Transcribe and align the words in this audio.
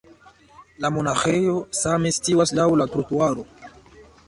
La 0.85 0.89
monaĥejo 0.95 1.53
same 1.81 2.13
situas 2.17 2.55
laŭ 2.61 2.67
la 2.83 2.91
trotuaro. 2.95 3.49